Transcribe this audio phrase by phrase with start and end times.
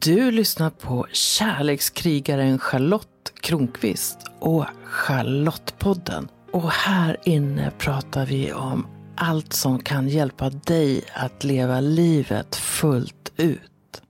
[0.00, 6.28] Du lyssnar på kärlekskrigaren Charlotte Kronqvist och Charlottepodden.
[6.50, 13.32] Och här inne pratar vi om allt som kan hjälpa dig att leva livet fullt
[13.36, 14.02] ut.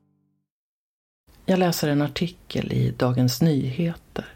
[1.44, 4.26] Jag läser en artikel i Dagens Nyheter.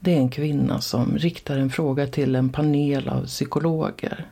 [0.00, 4.26] Det är en kvinna som riktar en fråga till en panel av psykologer.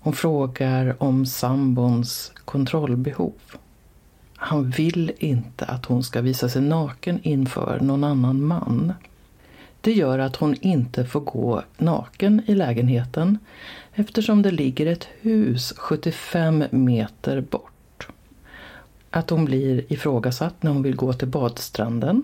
[0.00, 3.32] Hon frågar om sambons kontrollbehov.
[4.46, 8.92] Han vill inte att hon ska visa sig naken inför någon annan man.
[9.80, 13.38] Det gör att hon inte får gå naken i lägenheten
[13.94, 18.08] eftersom det ligger ett hus 75 meter bort.
[19.10, 22.22] Att hon blir ifrågasatt när hon vill gå till badstranden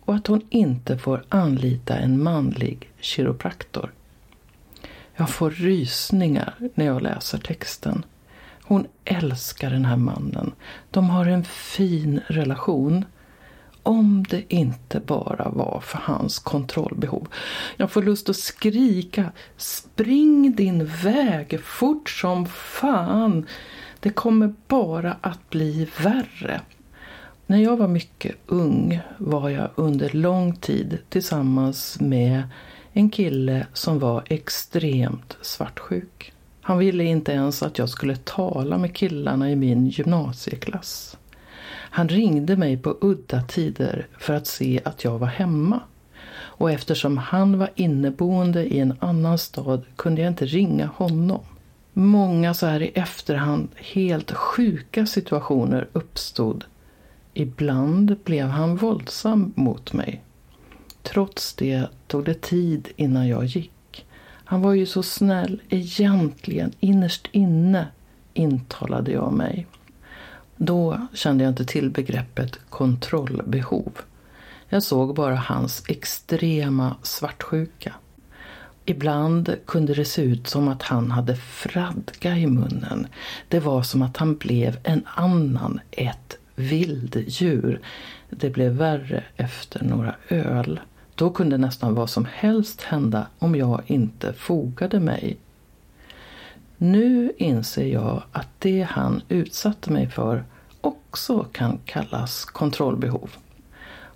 [0.00, 3.92] och att hon inte får anlita en manlig kiropraktor.
[5.16, 8.04] Jag får rysningar när jag läser texten.
[8.70, 10.52] Hon älskar den här mannen.
[10.90, 13.04] De har en fin relation.
[13.82, 17.28] Om det inte bara var för hans kontrollbehov.
[17.76, 19.32] Jag får lust att skrika.
[19.56, 23.46] Spring din väg fort som fan.
[24.00, 26.60] Det kommer bara att bli värre.
[27.46, 32.42] När jag var mycket ung var jag under lång tid tillsammans med
[32.92, 36.32] en kille som var extremt svartsjuk.
[36.70, 41.18] Han ville inte ens att jag skulle tala med killarna i min gymnasieklass.
[41.68, 45.80] Han ringde mig på udda tider för att se att jag var hemma.
[46.32, 51.40] Och eftersom han var inneboende i en annan stad kunde jag inte ringa honom.
[51.92, 56.64] Många så här i efterhand helt sjuka situationer uppstod.
[57.34, 60.22] Ibland blev han våldsam mot mig.
[61.02, 63.72] Trots det tog det tid innan jag gick.
[64.50, 67.86] Han var ju så snäll egentligen, innerst inne,
[68.34, 69.66] intalade jag mig.
[70.56, 73.92] Då kände jag inte till begreppet kontrollbehov.
[74.68, 77.94] Jag såg bara hans extrema svartsjuka.
[78.84, 83.06] Ibland kunde det se ut som att han hade fradga i munnen.
[83.48, 87.80] Det var som att han blev en annan, ett vilddjur.
[88.30, 90.80] Det blev värre efter några öl.
[91.20, 95.36] Då kunde nästan vad som helst hända om jag inte fogade mig.
[96.76, 100.44] Nu inser jag att det han utsatte mig för
[100.80, 103.30] också kan kallas kontrollbehov.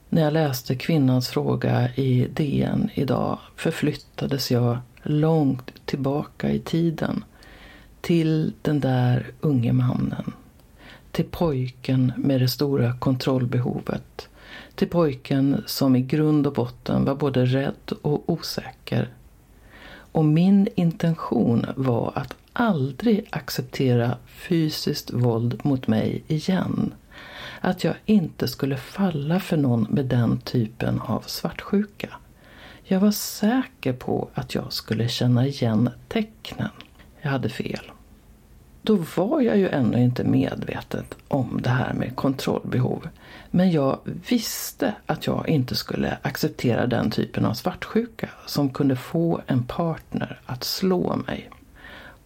[0.09, 7.25] När jag läste kvinnans fråga i DN idag förflyttades jag långt tillbaka i tiden.
[8.01, 10.33] Till den där unge mannen.
[11.13, 14.29] Till pojken med det stora kontrollbehovet
[14.75, 19.09] till pojken som i grund och botten var både rädd och osäker.
[20.13, 26.95] Och min intention var att aldrig acceptera fysiskt våld mot mig igen.
[27.61, 32.09] Att jag inte skulle falla för någon med den typen av svartsjuka.
[32.85, 36.71] Jag var säker på att jag skulle känna igen tecknen.
[37.21, 37.91] Jag hade fel.
[38.87, 43.09] Då var jag ju ännu inte medveten om det här med kontrollbehov.
[43.51, 49.41] Men jag visste att jag inte skulle acceptera den typen av svartsjuka som kunde få
[49.47, 51.51] en partner att slå mig.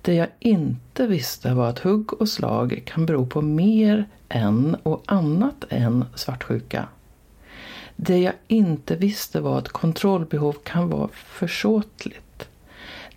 [0.02, 5.02] Det jag inte visste var att hugg och slag kan bero på mer än och
[5.06, 6.88] annat än svartsjuka.
[7.96, 12.27] Det jag inte visste var att kontrollbehov kan vara försåtligt.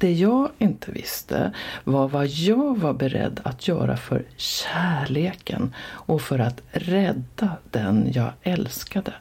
[0.02, 1.52] Det jag inte visste
[1.84, 8.32] var vad jag var beredd att göra för kärleken och för att rädda den jag
[8.42, 9.14] älskade.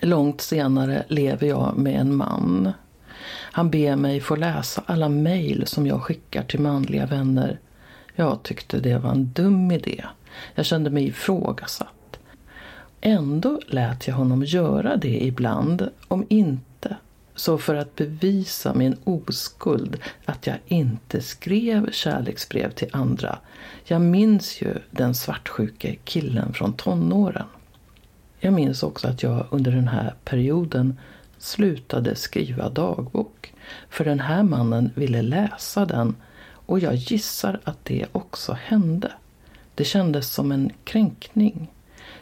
[0.00, 2.72] Långt senare lever jag med en man.
[3.28, 7.58] Han ber mig få läsa alla mejl som jag skickar till manliga vänner.
[8.14, 10.04] Jag tyckte det var en dum idé.
[10.54, 12.18] Jag kände mig ifrågasatt.
[13.00, 16.69] Ändå lät jag honom göra det ibland, om inte
[17.40, 23.38] så för att bevisa min oskuld att jag inte skrev kärleksbrev till andra.
[23.84, 27.46] Jag minns ju den svartsjuke killen från tonåren.
[28.40, 30.98] Jag minns också att jag under den här perioden
[31.38, 33.54] slutade skriva dagbok.
[33.88, 36.16] För den här mannen ville läsa den
[36.66, 39.12] och jag gissar att det också hände.
[39.74, 41.70] Det kändes som en kränkning.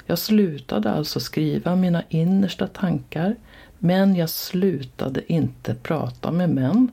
[0.06, 3.36] Jag slutade alltså skriva mina innersta tankar
[3.78, 6.90] men jag slutade inte prata med män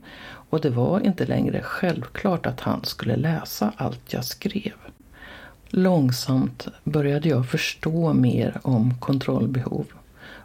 [0.49, 4.73] och det var inte längre självklart att han skulle läsa allt jag skrev.
[5.69, 9.85] Långsamt började jag förstå mer om kontrollbehov.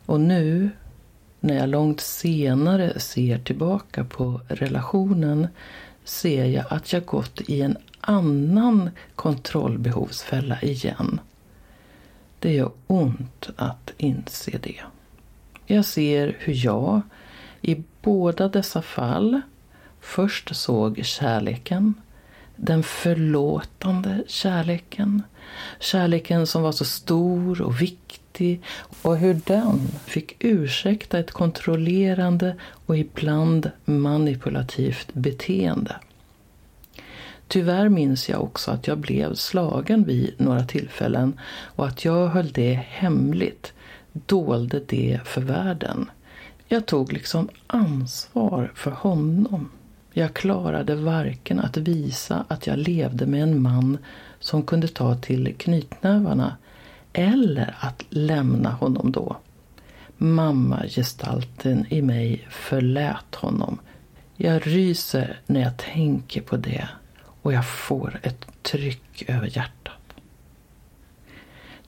[0.06, 0.70] Och nu,
[1.40, 5.48] när jag långt senare ser tillbaka på relationen,
[6.04, 11.20] ser jag att jag gått i en annan kontrollbehovsfälla igen.
[12.38, 14.80] Det gör ont att inse det.
[15.72, 17.00] Jag ser hur jag
[17.60, 19.40] i båda dessa fall
[20.00, 21.94] först såg kärleken,
[22.56, 25.22] den förlåtande kärleken,
[25.80, 28.62] kärleken som var så stor och viktig
[29.02, 32.56] och hur den fick ursäkta ett kontrollerande
[32.86, 35.96] och ibland manipulativt beteende.
[37.48, 42.52] Tyvärr minns jag också att jag blev slagen vid några tillfällen och att jag höll
[42.52, 43.72] det hemligt,
[44.12, 46.10] dolde det för världen.
[46.68, 49.70] Jag tog liksom ansvar för honom.
[50.12, 53.98] Jag klarade varken att visa att jag levde med en man
[54.40, 56.56] som kunde ta till knytnävarna
[57.12, 59.36] eller att lämna honom då.
[60.16, 63.78] Mammagestalten i mig förlät honom.
[64.36, 66.88] Jag ryser när jag tänker på det
[67.42, 70.14] och jag får ett tryck över hjärtat.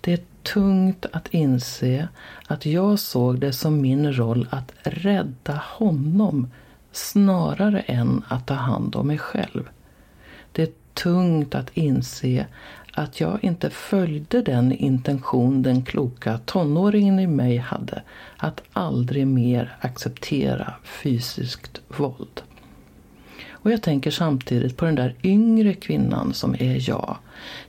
[0.00, 2.09] Det är tungt att inse
[2.47, 6.50] att jag såg det som min roll att rädda honom
[6.93, 9.69] snarare än att ta hand om mig själv.
[10.53, 12.47] Det är tungt att inse
[12.93, 18.03] att jag inte följde den intention den kloka tonåringen i mig hade
[18.37, 22.43] att aldrig mer acceptera fysiskt våld.
[23.62, 27.17] Och jag tänker samtidigt på den där yngre kvinnan som är jag.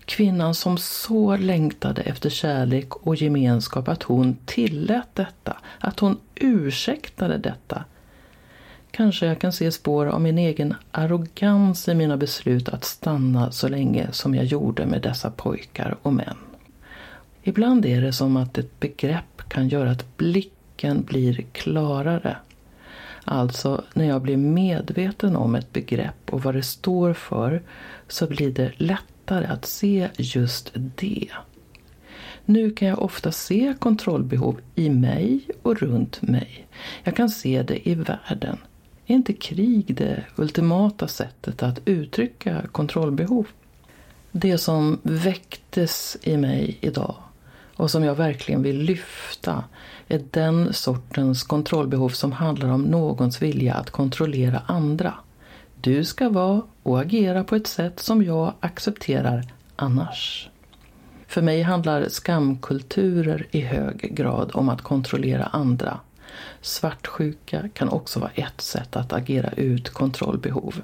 [0.06, 7.38] Kvinnan som så längtade efter kärlek och gemenskap att hon tillät detta, att hon ursäktade
[7.38, 7.84] detta.
[8.92, 13.68] Kanske jag kan se spår av min egen arrogans i mina beslut att stanna så
[13.68, 16.38] länge som jag gjorde med dessa pojkar och män.
[17.44, 22.38] Ibland är det som att ett begrepp kan göra att blicken blir klarare
[23.26, 27.62] Alltså, när jag blir medveten om ett begrepp och vad det står för
[28.08, 31.28] så blir det lättare att se just det.
[32.46, 36.68] Nu kan jag ofta se kontrollbehov i mig och runt mig.
[37.04, 38.58] Jag kan se det i världen.
[39.06, 43.48] Är inte krig det ultimata sättet att uttrycka kontrollbehov?
[44.32, 47.16] Det som väcktes i mig idag
[47.76, 49.64] och som jag verkligen vill lyfta
[50.08, 55.14] är den sortens kontrollbehov som handlar om någons vilja att kontrollera andra.
[55.82, 59.44] Du ska vara och agera på ett sätt som jag accepterar
[59.76, 60.50] annars.
[61.28, 66.00] För mig handlar skamkulturer i hög grad om att kontrollera andra.
[66.62, 70.82] Svartsjuka kan också vara ett sätt att agera ut kontrollbehov.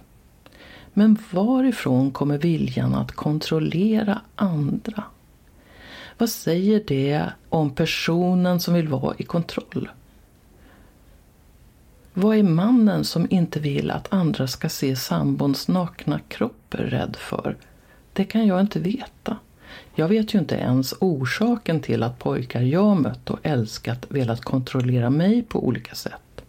[0.94, 5.04] Men varifrån kommer viljan att kontrollera andra?
[6.19, 9.89] Vad säger det om personen som vill vara i kontroll?
[12.13, 17.56] Vad är mannen som inte vill att andra ska se sambons nakna kropp rädd för?
[18.13, 19.38] Det kan jag inte veta.
[19.95, 25.10] Jag vet ju inte ens orsaken till att pojkar jag mött och älskat velat kontrollera
[25.10, 26.42] mig på olika sätt.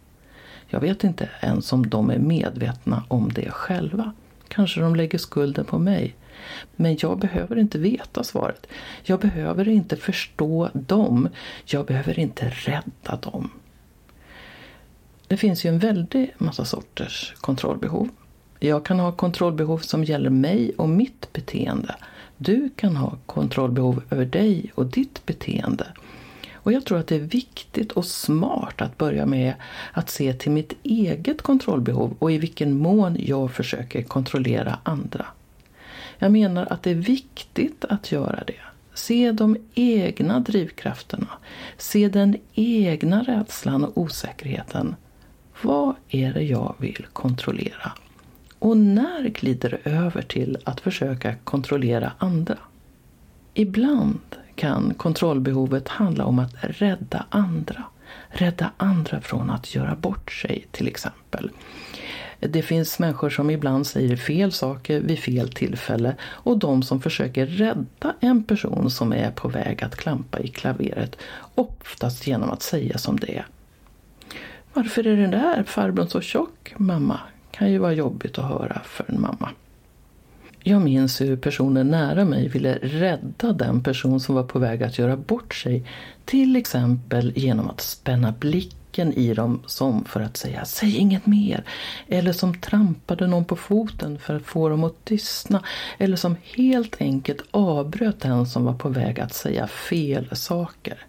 [0.67, 4.13] Jag vet inte ens om de är medvetna om det själva.
[4.53, 6.15] Kanske de lägger skulden på mig.
[6.75, 8.67] Men jag behöver inte veta svaret.
[9.03, 11.29] Jag behöver inte förstå dem.
[11.65, 13.49] Jag behöver inte rädda dem.
[15.27, 18.09] Det finns ju en väldig massa sorters kontrollbehov.
[18.59, 21.95] Jag kan ha kontrollbehov som gäller mig och mitt beteende.
[22.37, 25.87] Du kan ha kontrollbehov över dig och ditt beteende.
[26.63, 29.53] Och jag tror att det är viktigt och smart att börja med
[29.91, 35.25] att se till mitt eget kontrollbehov och i vilken mån jag försöker kontrollera andra.
[36.19, 38.53] Jag menar att det är viktigt att göra det.
[38.93, 41.27] Se de egna drivkrafterna.
[41.77, 44.95] Se den egna rädslan och osäkerheten.
[45.61, 47.91] Vad är det jag vill kontrollera?
[48.59, 52.57] Och när glider det över till att försöka kontrollera andra?
[53.53, 54.19] Ibland
[54.61, 57.83] kan kontrollbehovet handla om att rädda andra.
[58.29, 61.51] Rädda andra från att göra bort sig till exempel.
[62.39, 67.45] Det finns människor som ibland säger fel saker vid fel tillfälle och de som försöker
[67.45, 71.17] rädda en person som är på väg att klampa i klaveret,
[71.55, 73.45] oftast genom att säga som det är.
[74.73, 77.19] Varför är den där farbrorn så tjock, mamma?
[77.51, 79.49] Kan ju vara jobbigt att höra för en mamma.
[80.63, 84.99] Jag minns hur personen nära mig ville rädda den person som var på väg att
[84.99, 85.85] göra bort sig.
[86.25, 91.63] Till exempel genom att spänna blicken i dem som för att säga säg inget mer.
[92.07, 95.63] Eller som trampade någon på foten för att få dem att tystna.
[95.97, 101.05] Eller som helt enkelt avbröt den som var på väg att säga fel saker.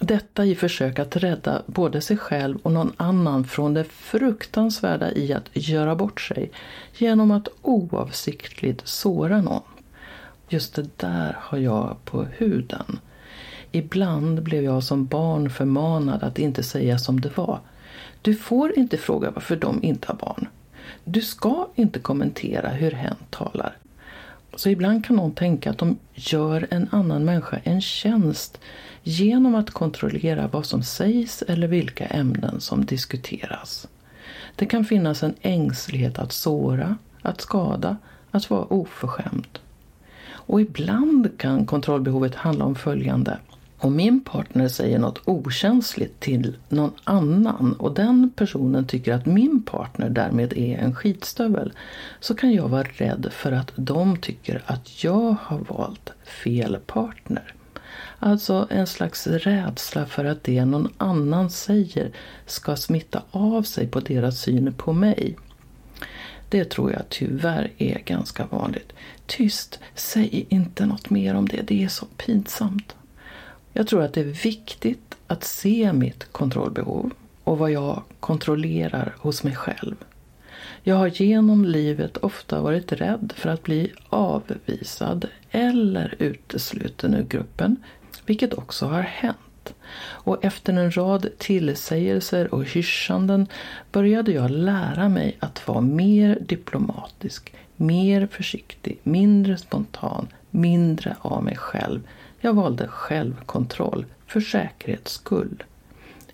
[0.00, 5.32] Detta i försök att rädda både sig själv och någon annan från det fruktansvärda i
[5.32, 6.50] att göra bort sig
[6.96, 9.62] genom att oavsiktligt såra någon.
[10.48, 12.98] Just det där har jag på huden.
[13.72, 17.60] Ibland blev jag som barn förmanad att inte säga som det var.
[18.22, 20.48] Du får inte fråga varför de inte har barn.
[21.04, 23.76] Du ska inte kommentera hur hen talar.
[24.56, 28.60] Så ibland kan någon tänka att de gör en annan människa en tjänst
[29.08, 33.88] genom att kontrollera vad som sägs eller vilka ämnen som diskuteras.
[34.56, 37.96] Det kan finnas en ängslighet att såra, att skada,
[38.30, 39.58] att vara oförskämd.
[40.28, 43.38] Och ibland kan kontrollbehovet handla om följande.
[43.78, 49.62] Om min partner säger något okänsligt till någon annan och den personen tycker att min
[49.62, 51.72] partner därmed är en skitstövel
[52.20, 57.52] så kan jag vara rädd för att de tycker att jag har valt fel partner.
[58.18, 62.10] Alltså en slags rädsla för att det någon annan säger
[62.46, 65.36] ska smitta av sig på deras syn på mig.
[66.48, 68.92] Det tror jag tyvärr är ganska vanligt.
[69.26, 72.94] Tyst, säg inte något mer om det, det är så pinsamt.
[73.72, 77.10] Jag tror att det är viktigt att se mitt kontrollbehov
[77.44, 79.96] och vad jag kontrollerar hos mig själv.
[80.82, 87.76] Jag har genom livet ofta varit rädd för att bli avvisad eller utesluten ur gruppen,
[88.26, 89.74] vilket också har hänt.
[89.98, 93.46] Och efter en rad tillsägelser och hyschanden
[93.92, 101.56] började jag lära mig att vara mer diplomatisk, mer försiktig, mindre spontan, mindre av mig
[101.56, 102.00] själv
[102.46, 105.62] jag valde självkontroll för säkerhets skull.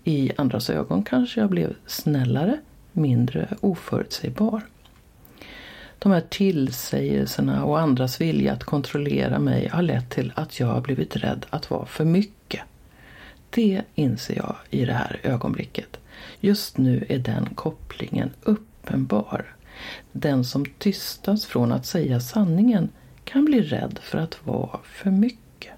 [0.05, 2.59] I andras ögon kanske jag blev snällare,
[2.93, 4.63] mindre oförutsägbar.
[6.03, 10.81] De här tillsägelserna och andras vilja att kontrollera mig har lett till att jag har
[10.81, 12.61] blivit rädd att vara för mycket.
[13.51, 16.01] Det inser jag i det här ögonblicket.
[16.41, 19.55] Just nu är den kopplingen uppenbar.
[20.13, 22.89] Den som tystas från att säga sanningen
[23.25, 25.73] kan bli rädd för att vara för mycket.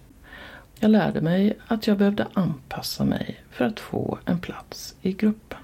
[0.79, 5.59] Jag lärde mig att jag behövde anpassa mig för att få en plats i gruppen.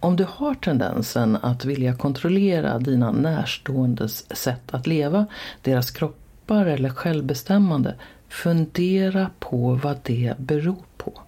[0.00, 5.26] Om du har tendensen att vilja kontrollera dina närståendes sätt att leva,
[5.62, 7.94] deras kroppar eller självbestämmande,
[8.28, 11.20] fundera på vad det beror på.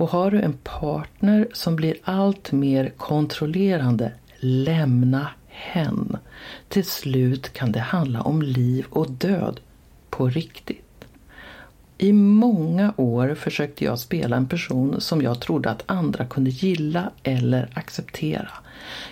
[0.00, 6.16] Och har du en partner som blir allt mer kontrollerande, lämna hen.
[6.68, 9.60] Till slut kan det handla om liv och död
[10.10, 10.89] på riktigt.
[12.02, 17.10] I många år försökte jag spela en person som jag trodde att andra kunde gilla
[17.22, 18.48] eller acceptera.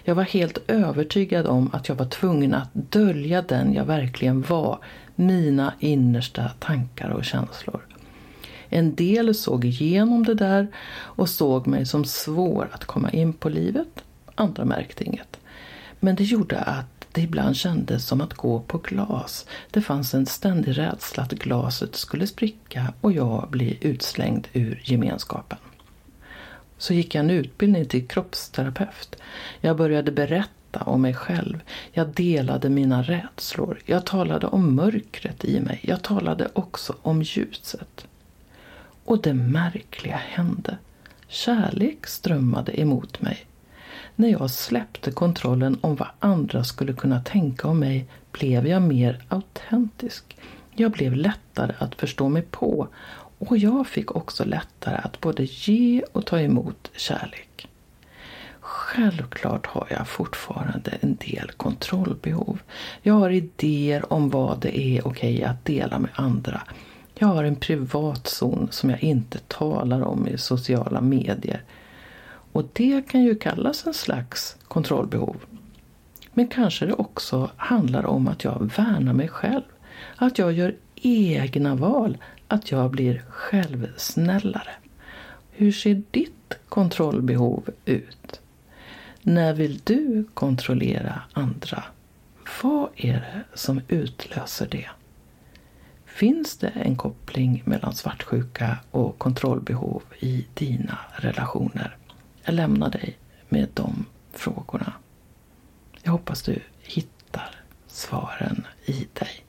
[0.04, 4.78] Jag var helt övertygad om att jag var tvungen att dölja den jag verkligen var,
[5.14, 7.80] mina innersta tankar och känslor.
[8.68, 13.48] En del såg igenom det där och såg mig som svår att komma in på
[13.48, 14.04] livet.
[14.34, 15.40] Andra märkte inget.
[16.00, 19.46] Men det gjorde att det ibland kändes som att gå på glas.
[19.70, 25.58] Det fanns en ständig rädsla att glaset skulle spricka och jag bli utslängd ur gemenskapen.
[26.76, 29.16] Så gick jag en utbildning till kroppsterapeut.
[29.60, 31.60] Jag började berätta om mig själv.
[31.92, 33.78] Jag delade mina rädslor.
[33.84, 35.80] Jag talade om mörkret i mig.
[35.82, 38.06] Jag talade också om ljuset.
[39.04, 40.78] Och det märkliga hände.
[41.28, 43.46] Kärlek strömmade emot mig.
[44.20, 49.22] När jag släppte kontrollen om vad andra skulle kunna tänka om mig blev jag mer
[49.28, 50.36] autentisk.
[50.74, 52.88] Jag blev lättare att förstå mig på
[53.38, 57.68] och jag fick också lättare att både ge och ta emot kärlek.
[58.60, 62.58] Självklart har jag fortfarande en del kontrollbehov.
[63.02, 66.62] Jag har idéer om vad det är okej att dela med andra.
[67.14, 71.62] Jag har en privat zon som jag inte talar om i sociala medier.
[72.52, 75.36] Och det kan ju kallas en slags kontrollbehov.
[76.32, 79.62] Men kanske det också handlar om att jag värnar mig själv.
[80.16, 82.18] Att jag gör egna val.
[82.48, 84.70] Att jag blir självsnällare.
[85.50, 88.40] Hur ser ditt kontrollbehov ut?
[89.22, 91.84] När vill du kontrollera andra?
[92.62, 94.88] Vad är det som utlöser det?
[96.06, 101.96] Finns det en koppling mellan svartsjuka och kontrollbehov i dina relationer?
[102.48, 104.92] Jag lämnar dig med de frågorna.
[106.02, 107.50] Jag hoppas du hittar
[107.86, 109.44] svaren i dig.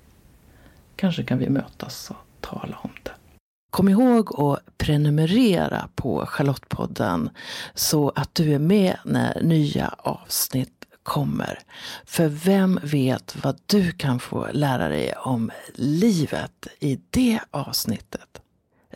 [0.95, 3.11] Kanske kan vi mötas och tala om det.
[3.69, 7.29] Kom ihåg att prenumerera på Charlottepodden
[7.73, 11.59] så att du är med när nya avsnitt kommer.
[12.05, 18.41] För vem vet vad du kan få lära dig om livet i det avsnittet.